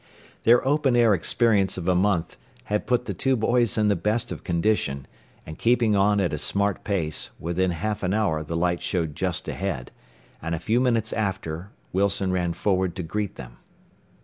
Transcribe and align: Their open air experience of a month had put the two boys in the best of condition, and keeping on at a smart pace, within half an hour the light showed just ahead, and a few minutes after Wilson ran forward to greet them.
Their 0.45 0.67
open 0.67 0.95
air 0.95 1.13
experience 1.13 1.77
of 1.77 1.87
a 1.87 1.93
month 1.93 2.35
had 2.63 2.87
put 2.87 3.05
the 3.05 3.13
two 3.13 3.35
boys 3.35 3.77
in 3.77 3.87
the 3.87 3.95
best 3.95 4.31
of 4.31 4.43
condition, 4.43 5.05
and 5.45 5.59
keeping 5.59 5.95
on 5.95 6.19
at 6.19 6.33
a 6.33 6.39
smart 6.39 6.83
pace, 6.83 7.29
within 7.39 7.69
half 7.69 8.01
an 8.01 8.11
hour 8.11 8.41
the 8.41 8.55
light 8.55 8.81
showed 8.81 9.15
just 9.15 9.47
ahead, 9.47 9.91
and 10.41 10.55
a 10.55 10.59
few 10.59 10.81
minutes 10.81 11.13
after 11.13 11.69
Wilson 11.93 12.31
ran 12.31 12.53
forward 12.53 12.95
to 12.95 13.03
greet 13.03 13.35
them. 13.35 13.57